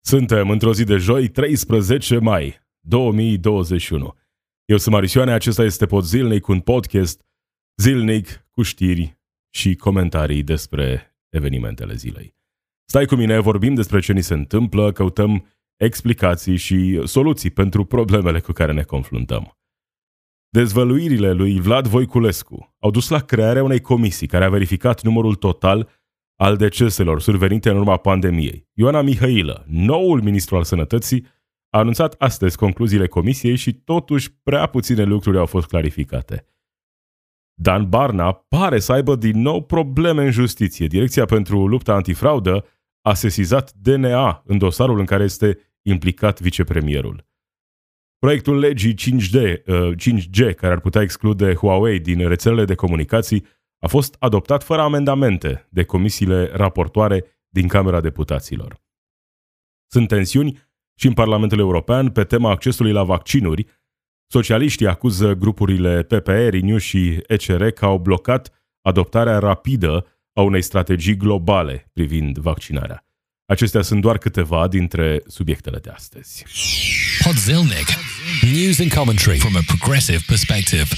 [0.00, 4.16] Suntem într-o zi de joi, 13 mai 2021.
[4.64, 7.24] Eu sunt Marisioane, acesta este Pod Zilnic, un podcast
[7.76, 9.20] zilnic cu știri
[9.54, 12.36] și comentarii despre evenimentele zilei.
[12.84, 18.40] Stai cu mine, vorbim despre ce ni se întâmplă, căutăm explicații și soluții pentru problemele
[18.40, 19.58] cu care ne confruntăm.
[20.48, 25.88] Dezvăluirile lui Vlad Voiculescu au dus la crearea unei comisii care a verificat numărul total
[26.40, 28.68] al deceselor survenite în urma pandemiei.
[28.72, 31.26] Ioana Mihailă, noul ministru al sănătății,
[31.70, 36.44] a anunțat astăzi concluziile comisiei și totuși prea puține lucruri au fost clarificate.
[37.54, 40.86] Dan Barna pare să aibă din nou probleme în justiție.
[40.86, 42.64] Direcția pentru lupta antifraudă
[43.00, 47.26] a sesizat DNA în dosarul în care este implicat vicepremierul.
[48.18, 49.62] Proiectul legii 5D,
[49.96, 53.44] 5G, uh, care ar putea exclude Huawei din rețelele de comunicații,
[53.80, 58.80] a fost adoptat fără amendamente de comisiile raportoare din Camera Deputaților.
[59.86, 63.66] Sunt tensiuni și în Parlamentul European pe tema accesului la vaccinuri.
[64.26, 71.16] Socialiștii acuză grupurile PPE, Renew și ECR că au blocat adoptarea rapidă a unei strategii
[71.16, 73.04] globale privind vaccinarea.
[73.44, 76.44] Acestea sunt doar câteva dintre subiectele de astăzi.
[77.24, 77.88] Podzilnic.
[78.52, 80.88] News and commentary from a progressive perspective.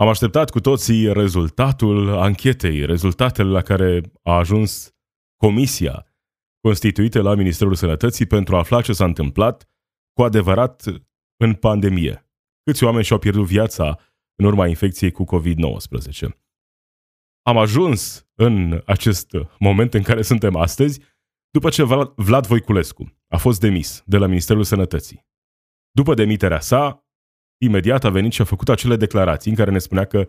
[0.00, 4.94] Am așteptat cu toții rezultatul anchetei, rezultatele la care a ajuns
[5.36, 6.06] comisia
[6.60, 9.70] constituită la Ministerul Sănătății pentru a afla ce s-a întâmplat
[10.12, 10.84] cu adevărat
[11.36, 12.30] în pandemie.
[12.62, 13.98] Câți oameni și-au pierdut viața
[14.34, 16.28] în urma infecției cu COVID-19.
[17.42, 21.00] Am ajuns în acest moment în care suntem astăzi,
[21.50, 21.82] după ce
[22.16, 25.26] Vlad Voiculescu a fost demis de la Ministerul Sănătății.
[25.90, 27.07] După demiterea sa,
[27.58, 30.28] imediat a venit și a făcut acele declarații în care ne spunea că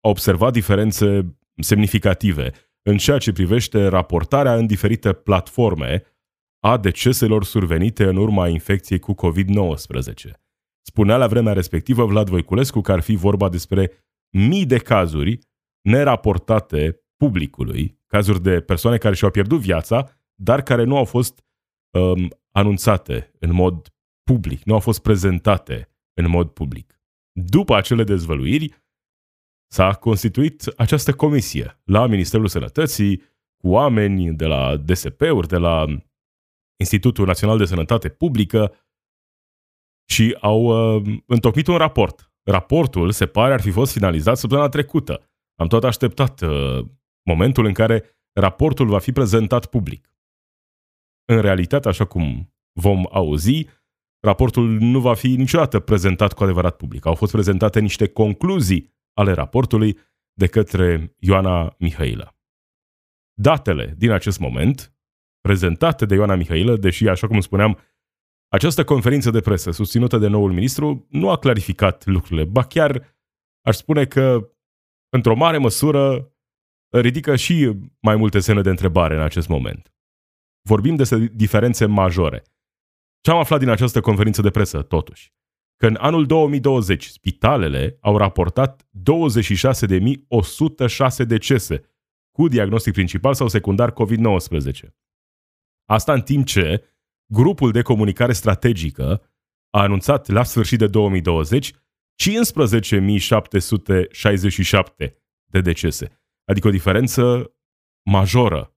[0.00, 6.02] a observat diferențe semnificative în ceea ce privește raportarea în diferite platforme
[6.60, 10.30] a deceselor survenite în urma infecției cu COVID-19.
[10.86, 13.92] Spunea la vremea respectivă Vlad Voiculescu că ar fi vorba despre
[14.30, 15.38] mii de cazuri
[15.80, 21.44] neraportate publicului, cazuri de persoane care și-au pierdut viața, dar care nu au fost
[21.90, 27.00] um, anunțate în mod public, nu au fost prezentate în mod public.
[27.32, 28.82] După acele dezvăluiri,
[29.72, 33.22] s-a constituit această comisie la Ministerul Sănătății,
[33.56, 35.84] cu oameni de la DSP-uri, de la
[36.80, 38.74] Institutul Național de Sănătate Publică
[40.10, 42.32] și au uh, întocmit un raport.
[42.42, 45.30] Raportul, se pare, ar fi fost finalizat săptămâna trecută.
[45.54, 46.86] Am tot așteptat uh,
[47.22, 50.12] momentul în care raportul va fi prezentat public.
[51.24, 53.66] În realitate, așa cum vom auzi,
[54.20, 57.06] raportul nu va fi niciodată prezentat cu adevărat public.
[57.06, 59.98] Au fost prezentate niște concluzii ale raportului
[60.32, 62.36] de către Ioana Mihailă.
[63.40, 64.94] Datele din acest moment,
[65.40, 67.78] prezentate de Ioana Mihailă, deși, așa cum spuneam,
[68.48, 73.16] această conferință de presă susținută de noul ministru nu a clarificat lucrurile, ba chiar
[73.66, 74.50] aș spune că,
[75.08, 76.32] într-o mare măsură,
[76.90, 79.92] ridică și mai multe semne de întrebare în acest moment.
[80.62, 82.42] Vorbim despre diferențe majore.
[83.28, 85.32] Ce am aflat din această conferință de presă, totuși?
[85.76, 88.88] Că în anul 2020 spitalele au raportat
[91.22, 91.84] 26.106 decese
[92.36, 94.88] cu diagnostic principal sau secundar COVID-19.
[95.88, 96.84] Asta în timp ce
[97.32, 99.30] grupul de comunicare strategică
[99.70, 101.76] a anunțat la sfârșit de 2020 15.767
[105.44, 106.20] de decese.
[106.44, 107.54] Adică o diferență
[108.10, 108.76] majoră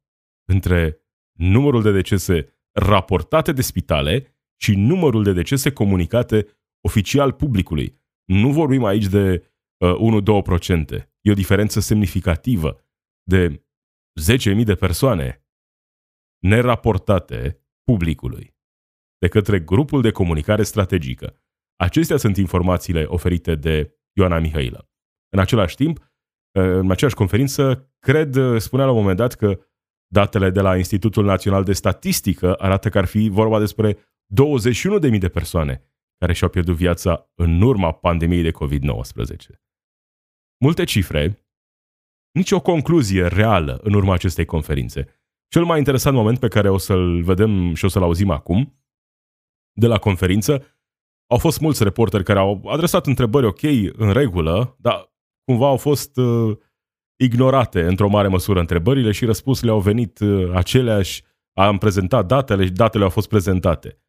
[0.50, 1.02] între
[1.40, 6.48] numărul de decese raportate de spitale și numărul de decese comunicate
[6.88, 8.00] oficial publicului.
[8.26, 10.22] Nu vorbim aici de uh,
[10.96, 11.10] 1-2%.
[11.22, 12.86] E o diferență semnificativă
[13.24, 13.66] de
[14.56, 15.46] 10.000 de persoane
[16.40, 18.56] neraportate publicului
[19.18, 21.42] de către grupul de comunicare strategică.
[21.76, 24.90] Acestea sunt informațiile oferite de Ioana Mihailă.
[25.30, 29.60] În același timp, uh, în aceeași conferință, cred, uh, spunea la un moment dat că
[30.14, 33.98] Datele de la Institutul Național de Statistică arată că ar fi vorba despre
[35.12, 35.86] 21.000 de persoane
[36.18, 39.36] care și-au pierdut viața în urma pandemiei de COVID-19.
[40.64, 41.46] Multe cifre,
[42.32, 45.08] nici o concluzie reală în urma acestei conferințe.
[45.48, 48.82] Cel mai interesant moment pe care o să-l vedem și o să-l auzim acum,
[49.74, 50.66] de la conferință,
[51.30, 53.62] au fost mulți reporteri care au adresat întrebări ok,
[53.94, 55.14] în regulă, dar
[55.44, 56.58] cumva au fost uh,
[57.16, 61.24] ignorate într-o mare măsură întrebările și răspunsurile au venit uh, aceleași,
[61.54, 64.01] am prezentat datele și datele au fost prezentate.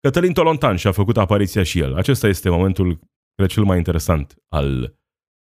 [0.00, 1.96] Cătălin Tolontan și-a făcut apariția și el.
[1.96, 2.98] Acesta este momentul,
[3.34, 4.98] cred, cel mai interesant al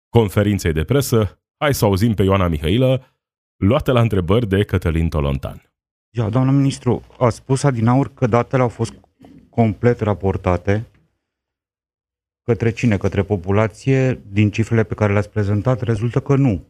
[0.09, 1.41] conferinței de presă.
[1.57, 3.05] Hai să auzim pe Ioana Mihailă,
[3.55, 5.73] luată la întrebări de Cătălin Tolontan.
[6.15, 8.93] Ja, doamna ministru, a spus adinaur că datele au fost
[9.49, 10.91] complet raportate
[12.43, 12.97] către cine?
[12.97, 14.21] Către populație?
[14.31, 16.67] Din cifrele pe care le-ați prezentat, rezultă că nu.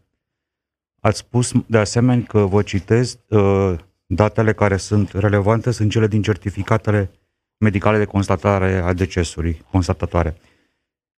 [1.01, 3.75] Ați spus de asemenea că, vă citez, uh,
[4.06, 7.12] datele care sunt relevante sunt cele din certificatele
[7.61, 10.37] medicale de constatare a decesului, constatatoare.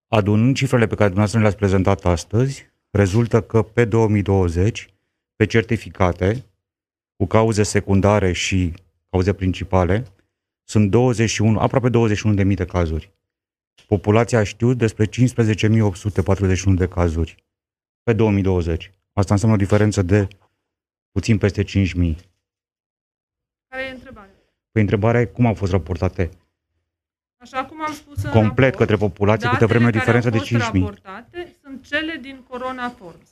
[0.08, 4.94] Adunând cifrele pe care dumneavoastră le-ați prezentat astăzi, rezultă că pe 2020,
[5.36, 6.46] pe certificate,
[7.16, 8.74] cu cauze secundare și
[9.10, 10.06] cauze principale,
[10.64, 11.90] sunt 21, aproape
[12.46, 13.12] 21.000 de cazuri.
[13.88, 17.36] Populația a știut despre 15.841 de cazuri
[18.04, 18.92] pe 2020.
[19.14, 20.28] Asta înseamnă o diferență de
[21.12, 21.70] puțin peste 5.000.
[23.68, 24.13] Care e întrebarea?
[24.74, 26.30] Păi întrebarea e cum au fost raportate
[27.38, 30.58] Așa cum am spus în complet raport, către populație, câte vreme o diferență de 5.000.
[30.58, 33.28] raportate sunt cele din Corona Forms.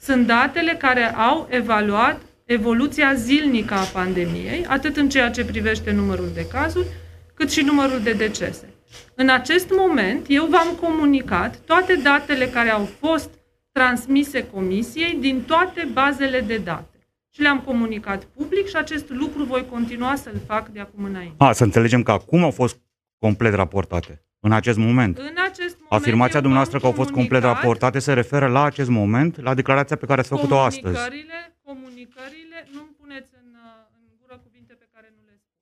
[0.00, 6.30] Sunt datele care au evaluat evoluția zilnică a pandemiei, atât în ceea ce privește numărul
[6.34, 6.86] de cazuri,
[7.34, 8.68] cât și numărul de decese.
[9.14, 13.30] În acest moment, eu v-am comunicat toate datele care au fost
[13.72, 16.91] transmise comisiei din toate bazele de date.
[17.34, 21.44] Și le-am comunicat public și acest lucru voi continua să-l fac de acum înainte.
[21.44, 22.80] A, să înțelegem că acum au fost
[23.18, 24.26] complet raportate.
[24.40, 25.18] În acest moment.
[25.18, 28.62] În acest moment Afirmația eu dumneavoastră că au fost complet comunicat raportate se referă la
[28.64, 30.94] acest moment, la declarația pe care ați făcut-o astăzi.
[30.94, 35.60] Comunicările, comunicările, nu-mi puneți în, uh, în gură cuvinte pe care nu le spun.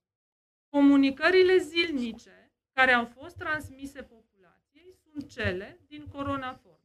[0.76, 6.78] Comunicările zilnice care au fost transmise populației sunt cele din Corona Form.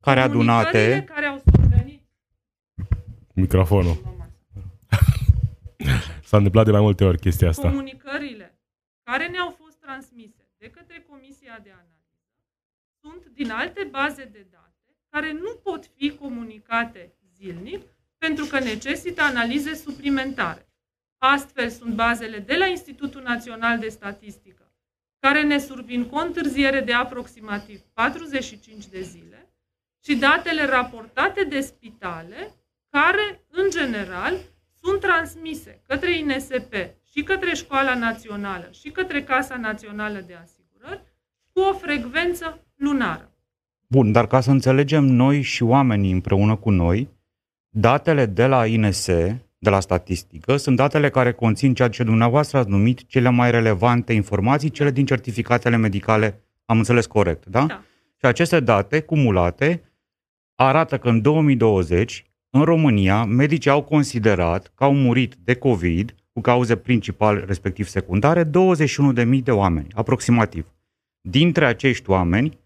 [0.00, 1.27] Care Comunicările adunate, care au survenit.
[3.38, 3.96] Microfonul.
[6.24, 7.68] S-a întâmplat de mai multe ori chestia asta.
[7.68, 8.58] Comunicările
[9.02, 12.22] care ne-au fost transmise de către Comisia de Analiză
[13.00, 17.82] sunt din alte baze de date care nu pot fi comunicate zilnic
[18.18, 20.68] pentru că necesită analize suplimentare.
[21.18, 24.72] Astfel sunt bazele de la Institutul Național de Statistică,
[25.18, 29.52] care ne survin cu o întârziere de aproximativ 45 de zile,
[30.04, 32.57] și datele raportate de spitale,
[32.90, 34.34] care, în general,
[34.82, 36.74] sunt transmise către INSP
[37.12, 41.02] și către Școala Națională și către Casa Națională de Asigurări
[41.52, 43.32] cu o frecvență lunară.
[43.86, 47.08] bun, dar ca să înțelegem noi și oamenii împreună cu noi,
[47.68, 49.06] datele de la INS,
[49.58, 54.12] de la statistică, sunt datele care conțin ceea ce dumneavoastră ați numit cele mai relevante
[54.12, 57.66] informații, cele din certificatele medicale, am înțeles corect, da?
[57.66, 57.82] Da.
[58.16, 59.82] Și aceste date cumulate
[60.54, 66.40] arată că în 2020, în România, medicii au considerat că au murit de COVID cu
[66.40, 68.50] cauze principale, respectiv secundare, 21.000
[69.42, 70.74] de oameni, aproximativ.
[71.20, 72.58] Dintre acești oameni,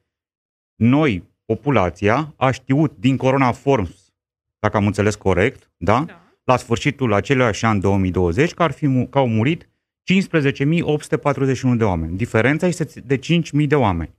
[0.74, 4.12] noi, populația, a știut din Corona Forms,
[4.58, 6.04] dacă am înțeles corect, da?
[6.04, 6.22] Da.
[6.44, 9.68] la sfârșitul aceluiași an 2020, că, ar fi, mu- că au murit
[10.02, 12.16] 15.841 de oameni.
[12.16, 14.14] Diferența este de 5.000 de oameni.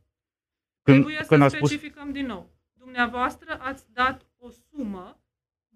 [0.81, 2.49] Trebuie când să a spus specificăm din nou.
[2.73, 5.22] Dumneavoastră ați dat o sumă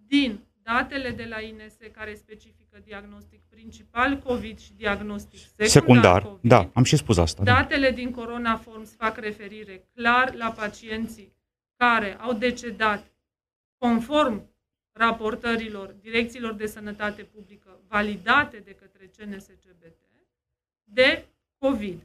[0.08, 6.40] din datele de la INS care specifică diagnostic principal COVID și diagnostic secundar, secundar, COVID.
[6.42, 7.44] da, am și spus asta.
[7.44, 7.54] Da.
[7.54, 11.34] Datele din Corona Forms fac referire clar la pacienții
[11.76, 13.12] care au decedat
[13.78, 14.50] conform
[14.92, 19.98] raportărilor direcțiilor de sănătate publică validate de către CNSCBT
[20.84, 21.26] de
[21.58, 22.02] COVID.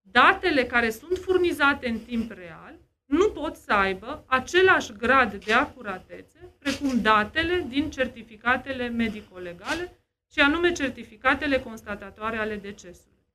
[0.00, 2.74] Datele care sunt furnizate în timp real
[3.08, 9.98] nu pot să aibă același grad de acuratețe precum datele din certificatele medico-legale
[10.32, 13.26] și anume certificatele constatatoare ale decesului.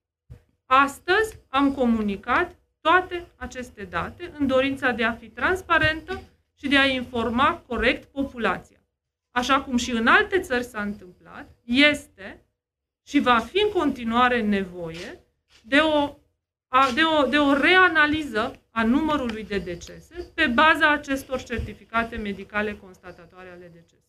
[0.65, 6.21] Astăzi am comunicat toate aceste date în dorința de a fi transparentă
[6.57, 8.77] și de a informa corect populația.
[9.31, 12.45] Așa cum și în alte țări s-a întâmplat, este
[13.07, 15.19] și va fi în continuare nevoie
[15.61, 16.17] de o,
[16.67, 22.77] a, de o, de o reanaliză a numărului de decese pe baza acestor certificate medicale
[22.81, 24.03] constatatoare ale decesului.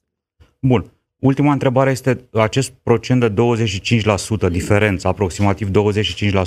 [0.61, 0.93] Bun.
[1.19, 3.33] Ultima întrebare este acest procent de
[4.49, 5.73] 25%, diferență, aproximativ 25%.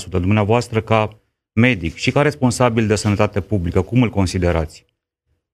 [0.10, 1.20] Dumneavoastră, ca
[1.54, 4.86] medic și ca responsabil de sănătate publică, cum îl considerați?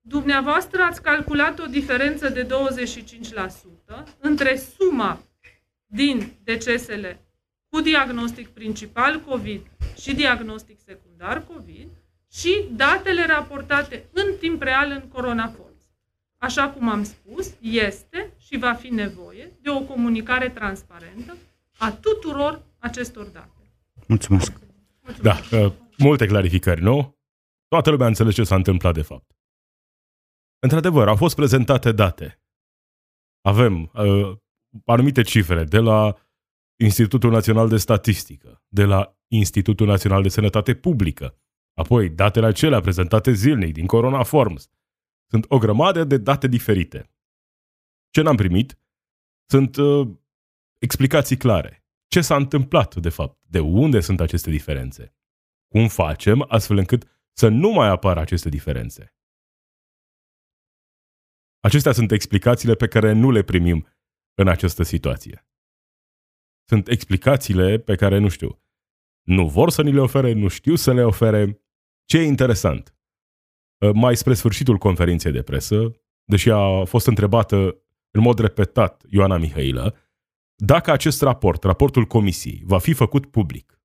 [0.01, 5.19] Dumneavoastră ați calculat o diferență de 25% între suma
[5.85, 7.25] din decesele
[7.69, 9.61] cu diagnostic principal COVID
[10.01, 11.87] și diagnostic secundar COVID
[12.33, 15.81] și datele raportate în timp real în Corona Forms.
[16.37, 21.37] Așa cum am spus, este și va fi nevoie de o comunicare transparentă
[21.77, 23.71] a tuturor acestor date.
[24.07, 24.53] Mulțumesc.
[25.21, 27.17] Da, uh, multe clarificări, nu?
[27.67, 29.31] Toată lumea a înțeles ce s-a întâmplat de fapt.
[30.59, 32.41] Într-adevăr, au fost prezentate date.
[33.41, 34.37] Avem uh,
[34.85, 36.15] anumite cifre de la
[36.79, 41.37] Institutul Național de Statistică, de la Institutul Național de Sănătate Publică,
[41.73, 44.69] apoi datele acelea prezentate zilnic din Corona Forms.
[45.29, 47.09] Sunt o grămadă de date diferite.
[48.09, 48.79] Ce n-am primit
[49.49, 50.09] sunt uh,
[50.79, 51.85] explicații clare.
[52.07, 53.39] Ce s-a întâmplat, de fapt?
[53.41, 55.15] De unde sunt aceste diferențe?
[55.67, 59.15] Cum facem astfel încât să nu mai apară aceste diferențe?
[61.59, 63.87] Acestea sunt explicațiile pe care nu le primim
[64.33, 65.47] în această situație.
[66.67, 68.61] Sunt explicațiile pe care, nu știu,
[69.21, 71.62] nu vor să ni le ofere, nu știu să le ofere.
[72.05, 72.95] Ce e interesant?
[73.77, 75.91] Uh, mai spre sfârșitul conferinței de presă,
[76.23, 77.77] deși a fost întrebată
[78.11, 79.97] în mod repetat Ioana Mihailă,
[80.55, 83.81] dacă acest raport, raportul comisiei, va fi făcut public.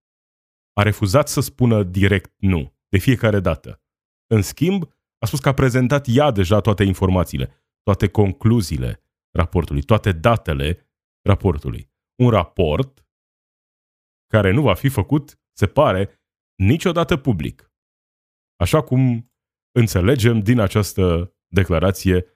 [0.72, 3.82] A refuzat să spună direct nu, de fiecare dată.
[4.26, 10.12] În schimb, a spus că a prezentat ea deja toate informațiile, toate concluziile raportului, toate
[10.12, 10.90] datele
[11.22, 11.90] raportului.
[12.22, 13.06] Un raport
[14.26, 16.22] care nu va fi făcut, se pare,
[16.54, 17.67] niciodată public.
[18.58, 19.30] Așa cum
[19.72, 22.26] înțelegem din această declarație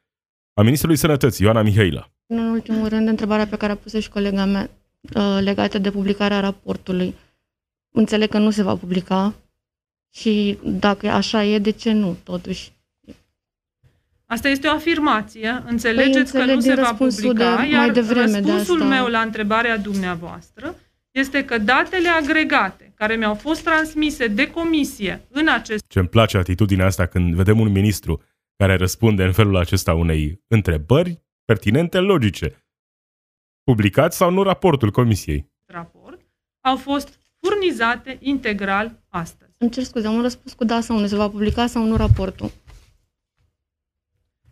[0.55, 2.11] a Ministrului Sănătății, Ioana Mihaila.
[2.27, 4.71] În ultimul rând, întrebarea pe care a pus-o și colega mea
[5.15, 7.15] uh, legată de publicarea raportului.
[7.95, 9.35] Înțeleg că nu se va publica
[10.11, 12.73] și dacă așa e, de ce nu, totuși?
[14.27, 15.63] Asta este o afirmație.
[15.67, 18.95] Înțelegeți păi că nu se va publica, de iar devreme răspunsul de asta.
[18.95, 20.77] meu la întrebarea dumneavoastră
[21.11, 25.85] este că datele agregate care mi-au fost transmise de comisie în acest...
[25.89, 28.23] Ce îmi place atitudinea asta când vedem un ministru
[28.57, 32.65] care răspunde în felul acesta unei întrebări pertinente, logice.
[33.65, 35.51] Publicați sau nu raportul comisiei?
[35.67, 36.21] Raport
[36.61, 39.51] au fost furnizate integral astăzi.
[39.59, 41.07] Îmi cer scuze, am un răspuns cu da sau nu.
[41.07, 42.51] Se va publica sau nu raportul?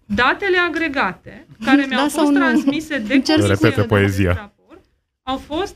[0.05, 4.33] Datele agregate care mi-au da fost transmise de comisie Repete poezia.
[4.33, 4.85] Raport,
[5.23, 5.75] au fost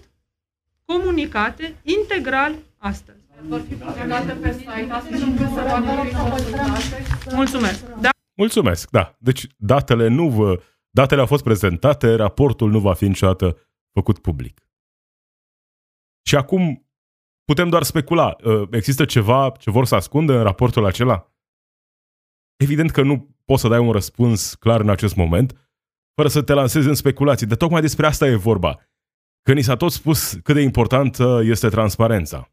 [0.84, 3.18] comunicate integral astăzi.
[3.48, 5.62] Vor fi publicate pe site astfel încât să
[7.34, 7.84] Mulțumesc.
[7.86, 8.10] Da?
[8.36, 9.16] Mulțumesc, da.
[9.18, 10.62] Deci datele nu vă...
[10.90, 13.58] Datele au fost prezentate, raportul nu va fi niciodată
[13.92, 14.68] făcut public.
[16.26, 16.88] Și acum
[17.44, 18.36] putem doar specula.
[18.44, 21.32] Uh, există ceva ce vor să ascundă în raportul acela?
[22.56, 25.70] Evident că nu poți să dai un răspuns clar în acest moment,
[26.14, 27.46] fără să te lansezi în speculații.
[27.46, 28.80] De tocmai despre asta e vorba.
[29.44, 32.52] Că ni s-a tot spus cât de importantă este transparența.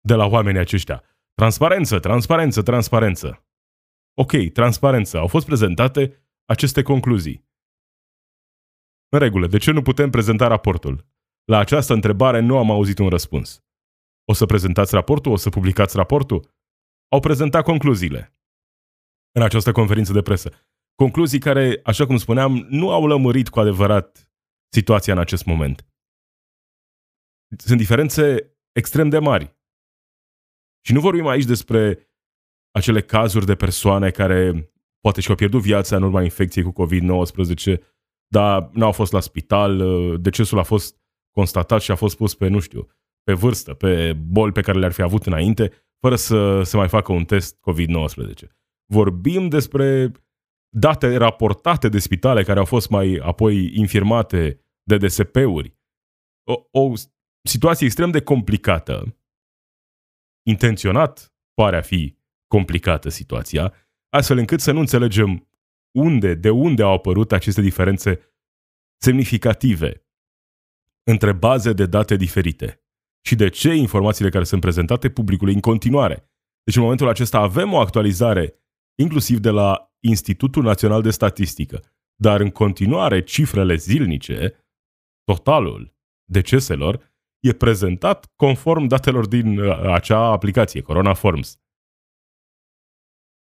[0.00, 1.02] De la oamenii aceștia.
[1.34, 3.46] Transparență, transparență, transparență.
[4.14, 5.18] Ok, transparență.
[5.18, 7.44] Au fost prezentate aceste concluzii.
[9.08, 11.06] În regulă, de ce nu putem prezenta raportul?
[11.44, 13.64] La această întrebare nu am auzit un răspuns.
[14.24, 15.32] O să prezentați raportul?
[15.32, 16.54] O să publicați raportul?
[17.08, 18.36] Au prezentat concluziile
[19.32, 20.50] în această conferință de presă.
[20.94, 24.25] Concluzii care, așa cum spuneam, nu au lămurit cu adevărat
[24.72, 25.86] situația în acest moment.
[27.56, 29.56] Sunt diferențe extrem de mari.
[30.84, 32.10] Și nu vorbim aici despre
[32.70, 37.80] acele cazuri de persoane care poate și-au pierdut viața în urma infecției cu COVID-19,
[38.26, 39.82] dar n-au fost la spital,
[40.20, 42.86] decesul a fost constatat și a fost pus pe, nu știu,
[43.22, 47.12] pe vârstă, pe boli pe care le-ar fi avut înainte, fără să se mai facă
[47.12, 48.48] un test COVID-19.
[48.92, 50.12] Vorbim despre
[50.68, 55.76] date raportate de spitale care au fost mai apoi infirmate de DSP-uri.
[56.44, 56.92] O, o
[57.42, 59.18] situație extrem de complicată.
[60.42, 63.72] Intenționat pare a fi complicată situația,
[64.08, 65.48] astfel încât să nu înțelegem
[65.90, 68.20] unde, de unde au apărut aceste diferențe
[69.02, 70.06] semnificative
[71.02, 72.80] între baze de date diferite
[73.26, 76.30] și de ce informațiile care sunt prezentate publicului în continuare.
[76.62, 78.60] Deci în momentul acesta avem o actualizare
[78.94, 81.82] inclusiv de la Institutul Național de Statistică.
[82.14, 84.66] Dar în continuare, cifrele zilnice,
[85.24, 85.94] totalul
[86.24, 91.60] deceselor, e prezentat conform datelor din uh, acea aplicație, Corona Forms.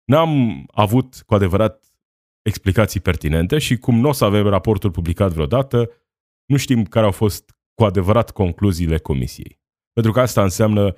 [0.05, 1.93] N-am avut cu adevărat
[2.43, 5.91] explicații pertinente și cum nu o să avem raportul publicat vreodată,
[6.45, 9.61] nu știm care au fost cu adevărat concluziile comisiei.
[9.93, 10.97] Pentru că asta înseamnă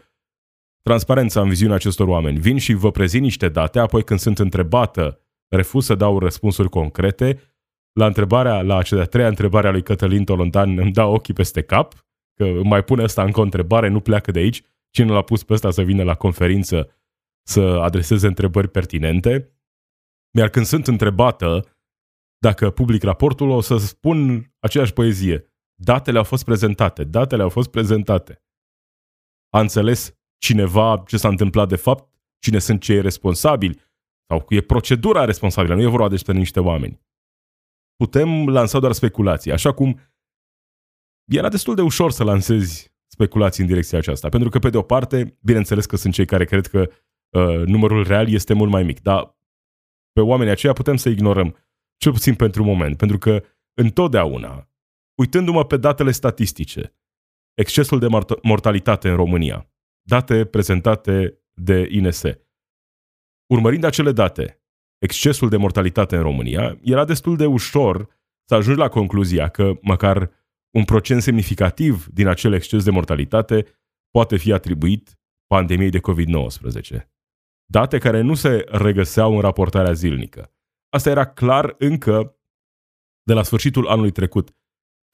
[0.82, 2.38] transparența în viziunea acestor oameni.
[2.38, 7.40] Vin și vă prezint niște date, apoi când sunt întrebată, refuz să dau răspunsuri concrete.
[7.92, 11.62] La întrebarea, la cea de-a treia întrebare a lui Cătălin Tolontan, îmi dau ochii peste
[11.62, 14.62] cap, că mai pune asta încă o întrebare, nu pleacă de aici.
[14.90, 16.90] Cine l-a pus pe ăsta să vină la conferință
[17.46, 19.58] să adreseze întrebări pertinente?
[20.36, 21.76] Iar când sunt întrebată
[22.38, 25.52] dacă public raportul, o să spun aceeași poezie.
[25.74, 28.42] Datele au fost prezentate, datele au fost prezentate.
[29.48, 33.80] A înțeles cineva ce s-a întâmplat de fapt, cine sunt cei responsabili,
[34.26, 37.02] sau e procedura responsabilă, nu e vorba despre niște oameni.
[37.96, 40.00] putem lansa doar speculații, așa cum
[41.32, 44.82] era destul de ușor să lansezi speculații în direcția aceasta, pentru că, pe de o
[44.82, 46.90] parte, bineînțeles că sunt cei care cred că
[47.36, 49.38] uh, numărul real este mult mai mic, dar
[50.12, 51.56] pe oamenii aceia putem să ignorăm,
[51.96, 54.70] cel puțin pentru moment, pentru că întotdeauna,
[55.14, 56.94] uitându-mă pe datele statistice,
[57.54, 58.06] excesul de
[58.42, 59.70] mortalitate în România,
[60.02, 62.22] date prezentate de INS,
[63.54, 64.62] urmărind acele date,
[64.98, 68.08] excesul de mortalitate în România, era destul de ușor
[68.48, 70.30] să ajungi la concluzia că măcar
[70.70, 73.66] un procent semnificativ din acel exces de mortalitate
[74.10, 77.08] poate fi atribuit pandemiei de COVID-19.
[77.64, 80.52] Date care nu se regăseau în raportarea zilnică.
[80.88, 82.38] Asta era clar încă
[83.22, 84.56] de la sfârșitul anului trecut,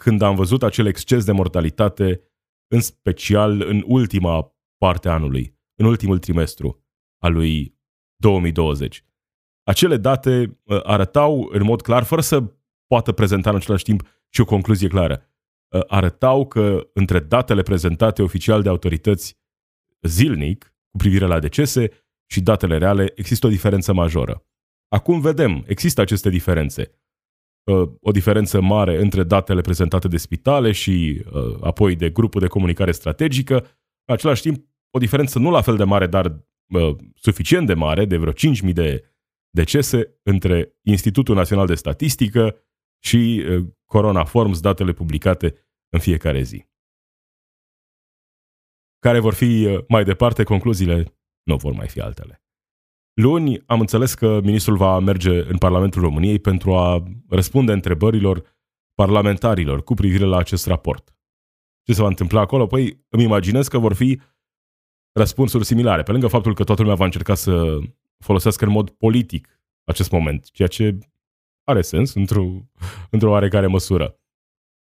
[0.02, 2.20] când am văzut acel exces de mortalitate,
[2.72, 6.84] în special în ultima parte a anului, în ultimul trimestru
[7.18, 7.79] al lui
[8.20, 9.04] 2020.
[9.62, 12.44] Acele date uh, arătau în mod clar, fără să
[12.86, 15.22] poată prezenta în același timp și o concluzie clară,
[15.68, 19.38] uh, arătau că între datele prezentate oficial de autorități
[20.02, 21.90] zilnic cu privire la decese
[22.30, 24.44] și datele reale există o diferență majoră.
[24.88, 26.94] Acum vedem, există aceste diferențe.
[27.70, 31.24] Uh, o diferență mare între datele prezentate de spitale și
[31.60, 33.54] apoi de grupul de comunicare strategică,
[34.04, 36.49] în același timp o diferență nu la fel de mare, dar
[37.14, 39.14] suficient de mare, de vreo 5.000 de
[39.50, 42.56] decese între Institutul Național de Statistică
[43.02, 43.44] și
[43.84, 45.54] Corona Forms, datele publicate
[45.88, 46.68] în fiecare zi.
[48.98, 51.18] Care vor fi mai departe concluziile?
[51.42, 52.44] Nu vor mai fi altele.
[53.12, 58.58] Luni am înțeles că ministrul va merge în Parlamentul României pentru a răspunde întrebărilor
[58.94, 61.14] parlamentarilor cu privire la acest raport.
[61.82, 62.66] Ce se va întâmpla acolo?
[62.66, 64.20] Păi îmi imaginez că vor fi
[65.12, 67.78] răspunsuri similare, pe lângă faptul că toată lumea va încerca să
[68.24, 70.98] folosească în mod politic acest moment, ceea ce
[71.64, 72.44] are sens într-o,
[73.14, 74.20] într-o oarecare măsură.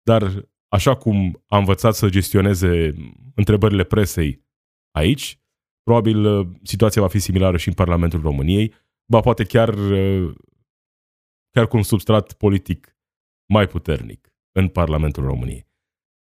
[0.02, 2.94] Dar așa cum a învățat să gestioneze
[3.34, 4.46] întrebările presei
[4.90, 5.40] aici,
[5.82, 8.74] probabil uh, situația va fi similară și în Parlamentul României,
[9.10, 10.34] ba poate chiar, uh,
[11.50, 12.96] chiar cu un substrat politic
[13.52, 15.70] mai puternic în Parlamentul României.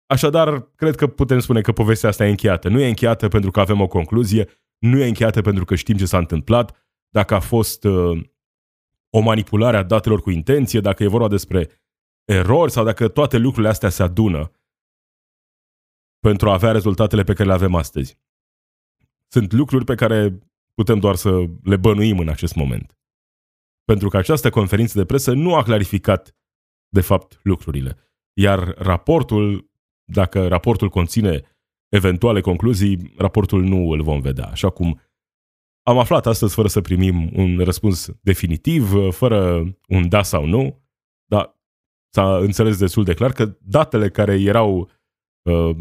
[0.10, 2.69] Așadar, cred că putem spune că povestea asta e încheiată.
[2.69, 6.06] Nu e încheiată pentru că avem o concluzie, nu e încheiată pentru că știm ce
[6.06, 8.22] s-a întâmplat, dacă a fost uh,
[9.10, 11.69] o manipulare a datelor cu intenție, dacă e vorba despre
[12.26, 14.52] erori sau dacă toate lucrurile astea se adună
[16.19, 18.17] pentru a avea rezultatele pe care le avem astăzi.
[19.28, 20.39] Sunt lucruri pe care
[20.74, 22.98] putem doar să le bănuim în acest moment.
[23.84, 26.36] Pentru că această conferință de presă nu a clarificat,
[26.88, 27.98] de fapt, lucrurile.
[28.34, 29.68] Iar raportul,
[30.12, 31.41] dacă raportul conține
[31.89, 34.48] eventuale concluzii, raportul nu îl vom vedea.
[34.48, 35.02] Așa cum
[35.84, 40.82] am aflat astăzi, fără să primim un răspuns definitiv, fără un da sau nu,
[41.26, 41.58] dar
[42.13, 44.91] s-a înțeles destul de clar că datele care erau
[45.50, 45.76] uh,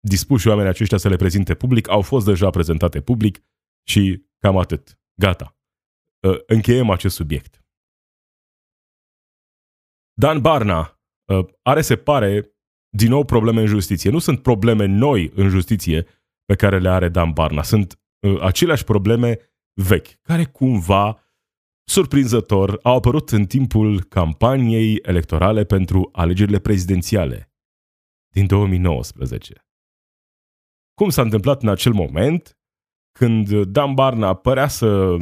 [0.00, 3.44] dispuși oamenii aceștia să le prezinte public au fost deja prezentate public
[3.88, 4.98] și cam atât.
[5.20, 5.56] Gata.
[6.28, 7.64] Uh, încheiem acest subiect.
[10.12, 12.56] Dan Barna uh, are, se pare,
[12.96, 14.10] din nou probleme în justiție.
[14.10, 16.06] Nu sunt probleme noi în justiție
[16.44, 17.62] pe care le are Dan Barna.
[17.62, 19.38] Sunt Uh, aceleași probleme
[19.72, 21.22] vechi, care cumva,
[21.88, 27.52] surprinzător, au apărut în timpul campaniei electorale pentru alegerile prezidențiale
[28.34, 29.66] din 2019.
[30.94, 32.58] Cum s-a întâmplat în acel moment
[33.18, 35.16] când Dan Barna părea să,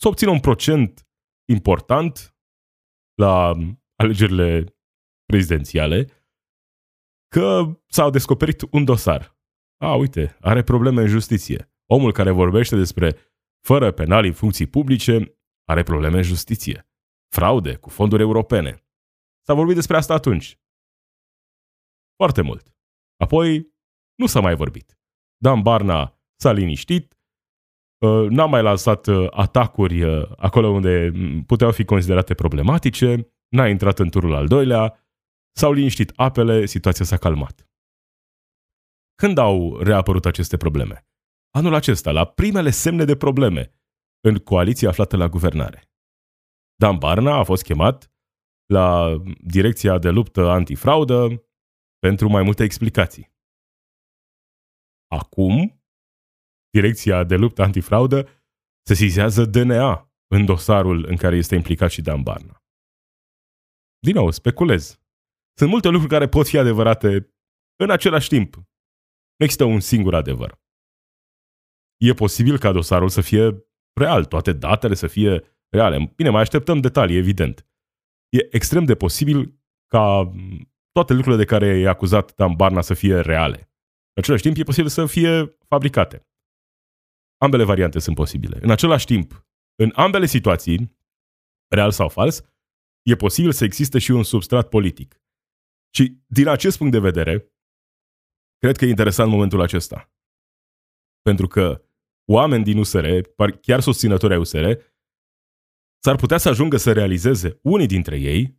[0.00, 1.08] să obțină un procent
[1.48, 2.36] important
[3.14, 3.56] la
[3.94, 4.76] alegerile
[5.24, 6.19] prezidențiale,
[7.34, 9.38] că s-a descoperit un dosar
[9.82, 11.72] a, uite, are probleme în justiție.
[11.86, 13.16] Omul care vorbește despre
[13.66, 16.88] fără penali în funcții publice are probleme în justiție.
[17.34, 18.84] Fraude cu fonduri europene.
[19.46, 20.60] S-a vorbit despre asta atunci.
[22.16, 22.74] Foarte mult.
[23.16, 23.74] Apoi,
[24.14, 24.98] nu s-a mai vorbit.
[25.36, 27.18] Dan Barna s-a liniștit,
[27.98, 31.12] uh, n-a mai lansat uh, atacuri uh, acolo unde
[31.46, 35.09] puteau fi considerate problematice, n-a intrat în turul al doilea,
[35.52, 37.68] s-au liniștit apele, situația s-a calmat.
[39.14, 41.06] Când au reapărut aceste probleme?
[41.50, 43.74] Anul acesta, la primele semne de probleme
[44.20, 45.90] în coaliția aflată la guvernare.
[46.74, 48.12] Dan Barna a fost chemat
[48.66, 51.44] la Direcția de Luptă Antifraudă
[51.98, 53.32] pentru mai multe explicații.
[55.06, 55.82] Acum,
[56.70, 58.28] Direcția de Luptă Antifraudă
[58.82, 62.62] se sizează DNA în dosarul în care este implicat și Dan Barna.
[63.98, 64.99] Din nou, speculez.
[65.60, 67.34] Sunt multe lucruri care pot fi adevărate
[67.76, 68.54] în același timp.
[69.36, 70.60] Nu există un singur adevăr.
[71.96, 73.66] E posibil ca dosarul să fie
[74.00, 76.12] real, toate datele să fie reale.
[76.16, 77.66] Bine, mai așteptăm detalii, evident.
[78.28, 80.32] e extrem de posibil ca
[80.92, 83.58] toate lucrurile de care e acuzat Dan Barna să fie reale.
[84.12, 86.28] În același timp, e posibil să fie fabricate.
[87.40, 88.58] Ambele variante sunt posibile.
[88.62, 90.96] În același timp, în ambele situații,
[91.74, 92.42] real sau fals,
[93.02, 95.20] e posibil să existe și un substrat politic.
[95.94, 97.52] Și din acest punct de vedere,
[98.58, 100.12] cred că e interesant momentul acesta.
[101.22, 101.84] Pentru că
[102.24, 103.06] oameni din USR,
[103.60, 104.72] chiar susținători ai USR,
[106.02, 108.58] s-ar putea să ajungă să realizeze unii dintre ei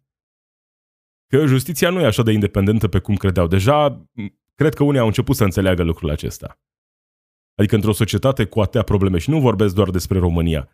[1.27, 3.47] că justiția nu e așa de independentă pe cum credeau.
[3.47, 4.07] Deja,
[4.55, 6.59] cred că unii au început să înțeleagă lucrul acesta.
[7.55, 10.69] Adică într-o societate cu atâtea probleme, și nu vorbesc doar despre România,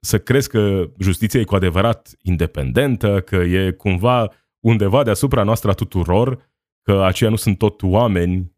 [0.00, 5.74] să crezi că justiția e cu adevărat independentă, că e cumva undeva deasupra noastră a
[5.74, 6.50] tuturor,
[6.82, 8.56] că aceia nu sunt tot oameni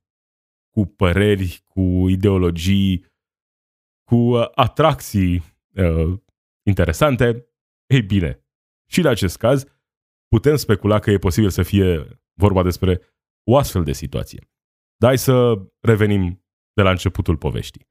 [0.70, 3.06] cu păreri, cu ideologii,
[4.04, 5.42] cu uh, atracții
[5.74, 6.18] uh,
[6.66, 7.46] interesante,
[7.86, 8.46] ei bine,
[8.90, 9.64] și în acest caz
[10.28, 13.00] putem specula că e posibil să fie vorba despre
[13.44, 14.50] o astfel de situație.
[14.96, 17.90] Dar hai să revenim de la începutul poveștii.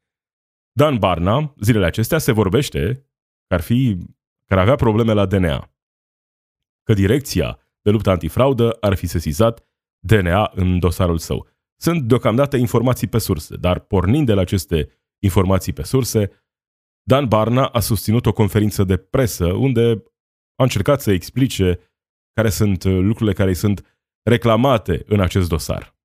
[0.72, 2.94] Dan Barna, zilele acestea, se vorbește
[3.48, 3.98] că ar fi,
[4.46, 5.76] că ar avea probleme la DNA.
[6.84, 9.66] Că direcția de luptă antifraudă ar fi sesizat
[10.00, 11.48] DNA în dosarul său.
[11.76, 14.90] Sunt deocamdată informații pe surse, dar pornind de la aceste
[15.20, 16.32] informații pe surse,
[17.04, 20.04] Dan Barna a susținut o conferință de presă unde
[20.56, 21.80] a încercat să explice
[22.34, 25.96] care sunt lucrurile care îi sunt reclamate în acest dosar.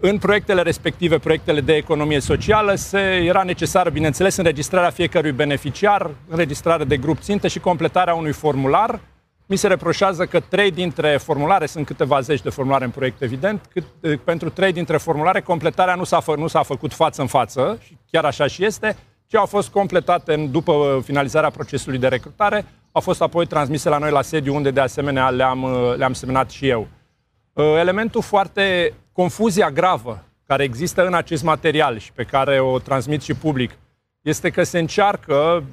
[0.00, 6.84] În proiectele respective, proiectele de economie socială, se, era necesară, bineînțeles, înregistrarea fiecărui beneficiar, înregistrarea
[6.84, 9.00] de grup țintă și completarea unui formular.
[9.50, 13.70] Mi se reproșează că trei dintre formulare, sunt câteva zeci de formulare în proiect, evident,
[13.72, 13.84] cât,
[14.24, 17.96] pentru trei dintre formulare completarea nu s-a, fă, nu s-a făcut față în față, și
[18.10, 23.00] chiar așa și este, ci au fost completate în, după finalizarea procesului de recrutare, au
[23.00, 26.88] fost apoi transmise la noi la sediu, unde de asemenea le-am, le-am semnat și eu.
[27.54, 33.34] Elementul foarte confuzia gravă care există în acest material și pe care o transmit și
[33.34, 33.70] public
[34.22, 35.64] este că se încearcă,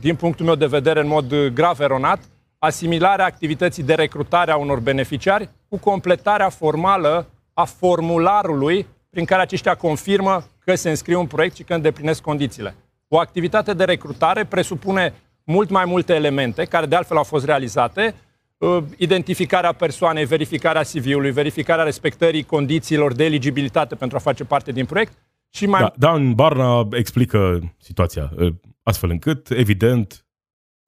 [0.00, 2.20] din punctul meu de vedere, în mod grav eronat,
[2.58, 9.74] asimilarea activității de recrutare a unor beneficiari cu completarea formală a formularului prin care aceștia
[9.74, 12.74] confirmă că se înscriu în proiect și că îndeplinesc condițiile.
[13.08, 18.14] O activitate de recrutare presupune mult mai multe elemente, care de altfel au fost realizate,
[18.58, 24.84] Uh, identificarea persoanei, verificarea CV-ului, verificarea respectării condițiilor de eligibilitate pentru a face parte din
[24.84, 25.12] proiect
[25.50, 25.80] și mai...
[25.80, 30.26] Da, Dan Barna explică situația uh, astfel încât, evident,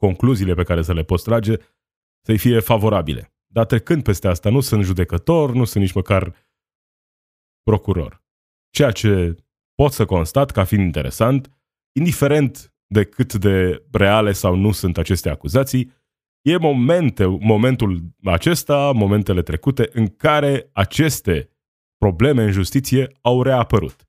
[0.01, 1.57] concluziile pe care să le poți trage
[2.27, 3.35] să-i fie favorabile.
[3.47, 6.35] Dar trecând peste asta, nu sunt judecător, nu sunt nici măcar
[7.63, 8.23] procuror.
[8.71, 9.37] Ceea ce
[9.75, 11.51] pot să constat ca fiind interesant,
[11.93, 15.93] indiferent de cât de reale sau nu sunt aceste acuzații,
[16.43, 21.51] E momente, momentul acesta, momentele trecute, în care aceste
[21.99, 24.09] probleme în justiție au reapărut.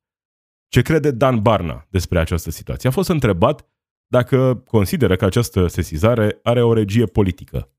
[0.68, 2.90] Ce crede Dan Barna despre această situație?
[2.90, 3.70] A fost întrebat
[4.18, 7.70] dacă consideră că această sesizare are o regie politică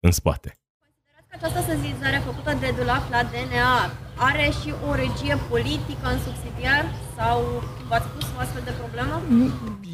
[0.00, 0.48] în spate.
[0.80, 3.70] Considerați că această sesizare făcută de DULAF la DNA
[4.16, 6.84] are și o regie politică în subsidiar
[7.16, 9.22] sau v-ați pus o astfel de problemă?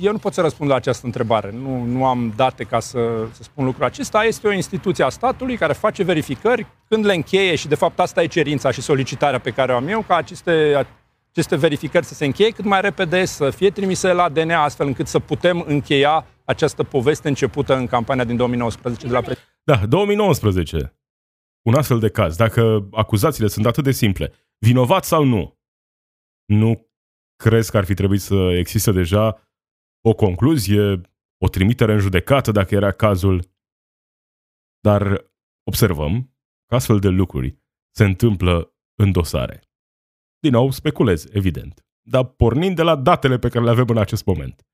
[0.01, 1.51] Eu nu pot să răspund la această întrebare.
[1.53, 3.01] Nu, nu am date ca să,
[3.33, 4.25] să spun lucrul acesta.
[4.25, 8.23] Este o instituție a statului care face verificări când le încheie și de fapt asta
[8.23, 10.87] e cerința și solicitarea pe care o am eu, ca aceste,
[11.35, 15.07] aceste verificări să se încheie cât mai repede, să fie trimise la DNA astfel încât
[15.07, 20.99] să putem încheia această poveste începută în campania din 2019 de la pre- Da, 2019.
[21.67, 22.37] Un astfel de caz.
[22.37, 25.61] Dacă acuzațiile sunt atât de simple, vinovat sau nu,
[26.45, 26.91] nu
[27.37, 29.51] crezi că ar fi trebuit să existe deja
[30.01, 31.01] o concluzie,
[31.45, 33.45] o trimitere în judecată dacă era cazul,
[34.81, 35.33] dar
[35.67, 37.59] observăm că astfel de lucruri
[37.97, 39.63] se întâmplă în dosare.
[40.45, 44.25] Din nou, speculez, evident, dar pornind de la datele pe care le avem în acest
[44.25, 44.67] moment.